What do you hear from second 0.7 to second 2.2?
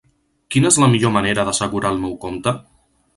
la millor manera d'assegurar el meu